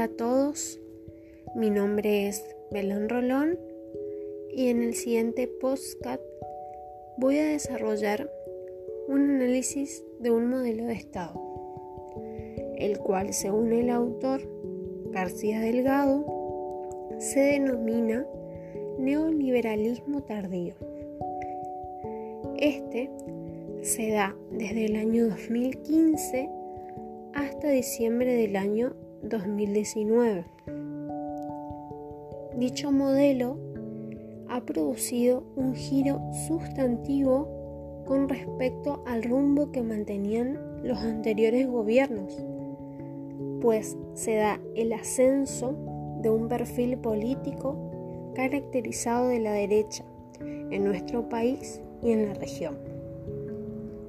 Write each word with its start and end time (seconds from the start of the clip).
Hola 0.00 0.12
a 0.12 0.16
todos, 0.16 0.80
mi 1.54 1.68
nombre 1.68 2.26
es 2.26 2.42
Belén 2.70 3.10
Rolón 3.10 3.58
y 4.50 4.68
en 4.68 4.82
el 4.82 4.94
siguiente 4.94 5.46
podcast 5.46 6.22
voy 7.18 7.36
a 7.36 7.44
desarrollar 7.44 8.30
un 9.08 9.28
análisis 9.28 10.02
de 10.18 10.30
un 10.30 10.48
modelo 10.48 10.86
de 10.86 10.94
Estado, 10.94 11.38
el 12.78 12.98
cual 12.98 13.34
según 13.34 13.74
el 13.74 13.90
autor 13.90 14.40
García 15.10 15.60
Delgado 15.60 16.24
se 17.18 17.40
denomina 17.40 18.26
neoliberalismo 18.98 20.22
tardío. 20.22 20.76
Este 22.56 23.10
se 23.82 24.12
da 24.12 24.34
desde 24.50 24.86
el 24.86 24.96
año 24.96 25.28
2015 25.28 26.48
hasta 27.34 27.68
diciembre 27.68 28.32
del 28.34 28.56
año 28.56 28.94
2019. 29.22 30.44
Dicho 32.56 32.90
modelo 32.90 33.56
ha 34.48 34.60
producido 34.62 35.44
un 35.56 35.74
giro 35.74 36.20
sustantivo 36.46 38.04
con 38.06 38.28
respecto 38.28 39.02
al 39.06 39.22
rumbo 39.22 39.70
que 39.70 39.82
mantenían 39.82 40.58
los 40.82 40.98
anteriores 40.98 41.68
gobiernos, 41.68 42.36
pues 43.60 43.96
se 44.14 44.36
da 44.36 44.60
el 44.74 44.92
ascenso 44.92 45.74
de 46.20 46.30
un 46.30 46.48
perfil 46.48 46.98
político 46.98 48.32
caracterizado 48.34 49.28
de 49.28 49.38
la 49.38 49.52
derecha 49.52 50.04
en 50.40 50.84
nuestro 50.84 51.28
país 51.28 51.80
y 52.02 52.12
en 52.12 52.26
la 52.26 52.34
región, 52.34 52.78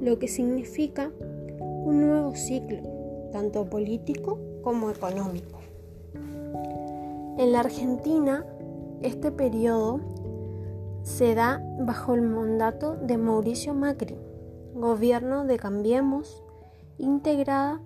lo 0.00 0.18
que 0.18 0.28
significa 0.28 1.10
un 1.60 2.00
nuevo 2.00 2.34
ciclo, 2.34 2.78
tanto 3.32 3.68
político 3.68 4.38
como 4.68 4.90
económico. 4.90 5.60
En 7.38 7.52
la 7.52 7.60
Argentina, 7.60 8.44
este 9.00 9.32
periodo 9.32 9.98
se 11.00 11.34
da 11.34 11.62
bajo 11.80 12.12
el 12.12 12.20
mandato 12.20 12.94
de 12.96 13.16
Mauricio 13.16 13.72
Macri, 13.72 14.18
gobierno 14.74 15.46
de 15.46 15.56
Cambiemos, 15.56 16.44
integrada 16.98 17.80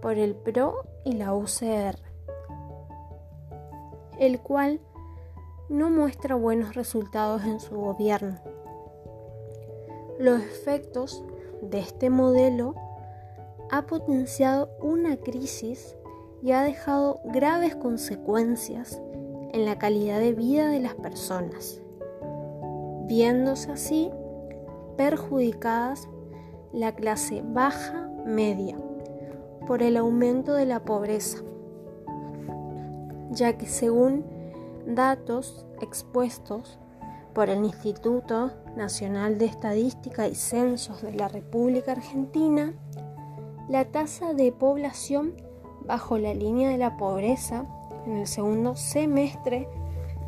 por 0.00 0.16
el 0.16 0.34
PRO 0.34 0.86
y 1.04 1.12
la 1.12 1.34
UCR, 1.34 1.98
el 4.18 4.40
cual 4.40 4.80
no 5.68 5.90
muestra 5.90 6.36
buenos 6.36 6.74
resultados 6.74 7.44
en 7.44 7.60
su 7.60 7.76
gobierno. 7.76 8.38
Los 10.18 10.40
efectos 10.40 11.22
de 11.60 11.80
este 11.80 12.08
modelo 12.08 12.74
ha 13.70 13.84
potenciado 13.84 14.70
una 14.80 15.18
crisis 15.18 15.98
y 16.44 16.52
ha 16.52 16.62
dejado 16.62 17.22
graves 17.24 17.74
consecuencias 17.74 19.00
en 19.52 19.64
la 19.64 19.78
calidad 19.78 20.20
de 20.20 20.34
vida 20.34 20.68
de 20.68 20.78
las 20.78 20.94
personas, 20.94 21.80
viéndose 23.06 23.72
así 23.72 24.10
perjudicadas 24.98 26.06
la 26.70 26.94
clase 26.94 27.42
baja 27.42 28.10
media 28.26 28.76
por 29.66 29.82
el 29.82 29.96
aumento 29.96 30.52
de 30.52 30.66
la 30.66 30.84
pobreza, 30.84 31.38
ya 33.30 33.56
que 33.56 33.64
según 33.64 34.22
datos 34.86 35.64
expuestos 35.80 36.78
por 37.32 37.48
el 37.48 37.64
Instituto 37.64 38.52
Nacional 38.76 39.38
de 39.38 39.46
Estadística 39.46 40.28
y 40.28 40.34
Censos 40.34 41.00
de 41.00 41.14
la 41.14 41.28
República 41.28 41.92
Argentina, 41.92 42.74
la 43.70 43.86
tasa 43.86 44.34
de 44.34 44.52
población 44.52 45.36
bajo 45.86 46.18
la 46.18 46.34
línea 46.34 46.70
de 46.70 46.78
la 46.78 46.96
pobreza 46.96 47.64
en 48.06 48.16
el 48.18 48.26
segundo 48.26 48.74
semestre 48.76 49.68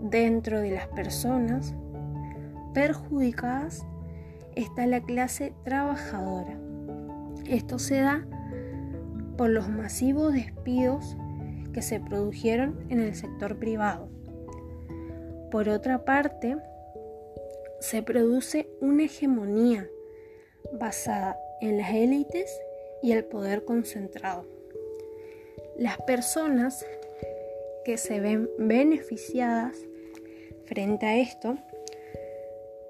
dentro 0.02 0.60
de 0.60 0.72
las 0.72 0.88
personas 0.88 1.74
perjudicadas 2.74 3.86
está 4.56 4.88
la 4.88 5.02
clase 5.02 5.54
trabajadora. 5.64 6.58
Esto 7.46 7.80
se 7.80 8.02
da 8.02 8.26
por 9.38 9.50
los 9.50 9.70
masivos 9.70 10.34
despidos 10.34 11.16
que 11.74 11.82
se 11.82 12.00
produjeron 12.00 12.78
en 12.90 13.00
el 13.00 13.16
sector 13.16 13.58
privado. 13.58 14.10
Por 15.52 15.68
otra 15.68 16.06
parte, 16.06 16.58
se 17.80 18.04
produce 18.04 18.68
una 18.82 19.06
hegemonía 19.06 19.90
basada 20.74 21.40
en 21.62 21.78
las 21.78 21.92
élites 21.92 22.60
y 23.02 23.14
el 23.14 23.26
poder 23.26 23.66
concentrado. 23.66 24.46
Las 25.78 25.98
personas 26.02 26.86
que 27.86 27.98
se 27.98 28.20
ven 28.20 28.50
beneficiadas 28.60 29.78
frente 30.66 31.06
a 31.06 31.18
esto 31.18 31.58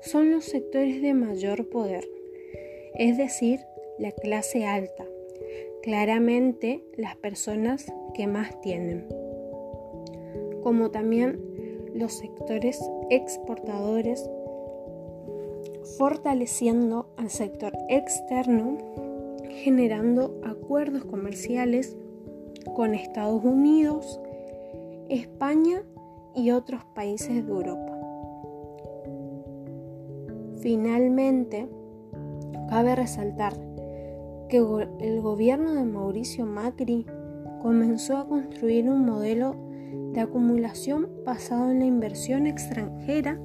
son 0.02 0.32
los 0.32 0.46
sectores 0.46 1.02
de 1.02 1.14
mayor 1.14 1.70
poder, 1.70 2.06
es 2.96 3.18
decir, 3.18 3.60
la 4.00 4.12
clase 4.12 4.66
alta, 4.66 5.06
claramente 5.84 6.84
las 6.98 7.16
personas 7.16 7.86
que 8.16 8.28
más 8.28 8.60
tienen, 8.62 9.08
como 10.64 10.90
también 10.92 11.69
los 12.00 12.14
sectores 12.14 12.80
exportadores, 13.10 14.30
fortaleciendo 15.98 17.08
al 17.18 17.30
sector 17.30 17.74
externo, 17.90 18.78
generando 19.50 20.40
acuerdos 20.46 21.04
comerciales 21.04 21.98
con 22.76 22.96
Estados 22.96 23.44
Unidos, 23.44 24.20
España 25.10 25.84
y 26.34 26.52
otros 26.52 26.86
países 26.96 27.46
de 27.46 27.52
Europa. 27.52 27.98
Finalmente, 30.62 31.68
cabe 32.70 32.96
resaltar 32.96 33.54
que 34.48 34.58
el 34.58 35.22
gobierno 35.22 35.74
de 35.74 35.84
Mauricio 35.84 36.46
Macri 36.46 37.06
comenzó 37.62 38.18
a 38.18 38.28
construir 38.28 38.90
un 38.90 39.06
modelo 39.06 39.69
de 40.14 40.22
acumulación 40.22 41.10
basado 41.26 41.72
en 41.72 41.80
la 41.80 41.86
inversión 41.86 42.48
extranjera 42.48 43.40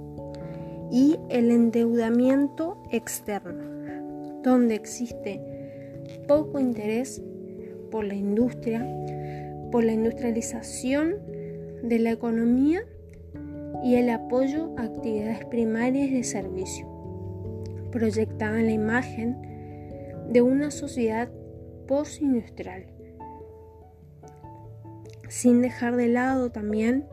y 0.90 1.18
el 1.28 1.50
endeudamiento 1.50 2.82
externo, 2.90 3.62
donde 4.42 4.74
existe 4.74 5.40
poco 6.28 6.60
interés 6.60 7.22
por 7.90 8.04
la 8.04 8.14
industria, 8.14 8.86
por 9.70 9.84
la 9.84 9.92
industrialización 9.92 11.16
de 11.82 11.98
la 11.98 12.12
economía 12.12 12.80
y 13.82 13.96
el 13.96 14.08
apoyo 14.10 14.72
a 14.76 14.84
actividades 14.84 15.44
primarias 15.46 16.10
de 16.10 16.24
servicio. 16.24 16.86
Proyectaban 17.90 18.66
la 18.66 18.72
imagen 18.72 19.36
de 20.30 20.42
una 20.42 20.70
sociedad 20.70 21.28
postindustrial 21.86 22.93
sin 25.28 25.62
dejar 25.62 25.96
de 25.96 26.08
lado 26.08 26.50
también, 26.50 27.06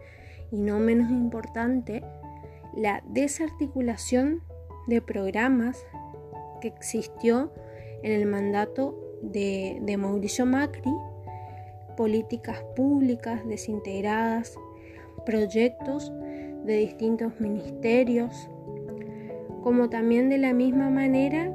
y 0.52 0.60
no 0.60 0.80
menos 0.80 1.10
importante, 1.12 2.04
la 2.76 3.04
desarticulación 3.08 4.42
de 4.88 5.02
programas 5.02 5.86
que 6.62 6.68
existió 6.68 7.52
en 8.04 8.12
el 8.12 8.26
mandato 8.26 8.98
de, 9.22 9.82
Mauricio 9.98 10.46
Macri, 10.46 10.92
políticas 11.98 12.64
públicas 12.76 13.46
desintegradas, 13.48 14.56
proyectos 15.26 16.12
de 16.66 16.78
distintos 16.78 17.40
ministerios, 17.40 18.50
como 19.64 19.90
también 19.90 20.30
de 20.30 20.38
la 20.38 20.54
misma 20.54 20.90
manera 20.90 21.52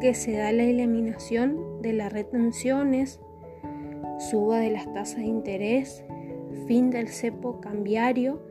que 0.00 0.14
se 0.14 0.32
da 0.32 0.52
la 0.52 0.62
eliminación 0.62 1.82
de 1.82 1.92
las 1.92 2.12
retenciones, 2.12 3.20
suba 4.18 4.58
de 4.58 4.70
las 4.70 4.92
tasas 4.92 5.18
de 5.18 5.26
interés, 5.26 6.04
fin 6.66 6.90
del 6.90 7.08
cepo 7.08 7.60
cambiario, 7.60 8.42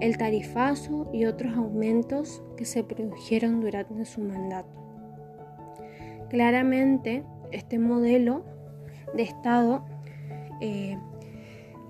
el 0.00 0.18
tarifazo 0.18 1.08
y 1.12 1.26
otros 1.26 1.56
aumentos 1.56 2.42
que 2.56 2.64
se 2.64 2.84
produjeron 2.84 3.60
durante 3.60 4.04
su 4.04 4.20
mandato. 4.20 4.68
Claramente, 6.30 7.22
este 7.52 7.78
modelo 7.78 8.44
de 9.14 9.22
Estado 9.22 9.84
eh, 10.60 10.98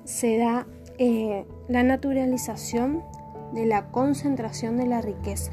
se 0.04 0.36
da 0.36 0.66
eh, 0.98 1.46
la 1.68 1.82
naturalización 1.82 3.02
de 3.54 3.66
la 3.66 3.90
concentración 3.90 4.76
de 4.76 4.86
la 4.86 5.00
riqueza 5.00 5.52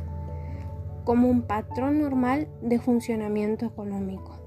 como 1.03 1.29
un 1.29 1.43
patrón 1.43 2.01
normal 2.01 2.47
de 2.61 2.79
funcionamiento 2.79 3.65
económico. 3.65 4.40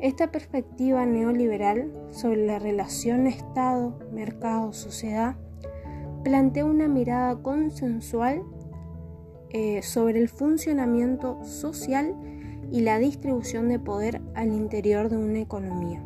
Esta 0.00 0.30
perspectiva 0.30 1.04
neoliberal 1.06 1.92
sobre 2.12 2.46
la 2.46 2.60
relación 2.60 3.26
Estado, 3.26 3.98
mercado, 4.12 4.72
sociedad 4.72 5.36
plantea 6.22 6.64
una 6.64 6.86
mirada 6.86 7.42
consensual 7.42 8.42
eh, 9.50 9.82
sobre 9.82 10.20
el 10.20 10.28
funcionamiento 10.28 11.42
social 11.44 12.14
y 12.70 12.82
la 12.82 12.98
distribución 12.98 13.68
de 13.68 13.80
poder 13.80 14.20
al 14.34 14.52
interior 14.52 15.08
de 15.08 15.16
una 15.16 15.40
economía. 15.40 16.00